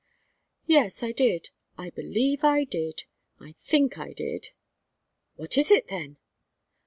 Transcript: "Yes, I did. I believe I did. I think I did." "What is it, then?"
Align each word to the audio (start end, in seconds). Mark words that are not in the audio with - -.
"Yes, 0.65 1.03
I 1.03 1.11
did. 1.11 1.51
I 1.77 1.91
believe 1.91 2.43
I 2.43 2.63
did. 2.63 3.03
I 3.39 3.51
think 3.63 3.99
I 3.99 4.13
did." 4.13 4.49
"What 5.35 5.59
is 5.59 5.69
it, 5.69 5.89
then?" 5.89 6.17